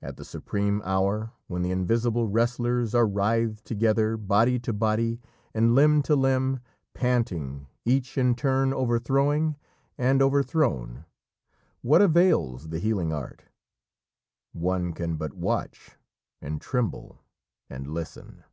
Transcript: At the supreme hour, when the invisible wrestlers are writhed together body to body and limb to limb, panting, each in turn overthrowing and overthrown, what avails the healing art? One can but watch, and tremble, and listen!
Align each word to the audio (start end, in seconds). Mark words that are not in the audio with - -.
At 0.00 0.16
the 0.16 0.24
supreme 0.24 0.80
hour, 0.84 1.32
when 1.48 1.62
the 1.62 1.72
invisible 1.72 2.28
wrestlers 2.28 2.94
are 2.94 3.04
writhed 3.04 3.64
together 3.64 4.16
body 4.16 4.60
to 4.60 4.72
body 4.72 5.20
and 5.52 5.74
limb 5.74 6.02
to 6.02 6.14
limb, 6.14 6.60
panting, 6.94 7.66
each 7.84 8.16
in 8.16 8.36
turn 8.36 8.72
overthrowing 8.72 9.56
and 9.98 10.22
overthrown, 10.22 11.04
what 11.82 12.00
avails 12.00 12.68
the 12.68 12.78
healing 12.78 13.12
art? 13.12 13.42
One 14.52 14.92
can 14.92 15.16
but 15.16 15.34
watch, 15.34 15.96
and 16.40 16.60
tremble, 16.60 17.24
and 17.68 17.88
listen! 17.88 18.44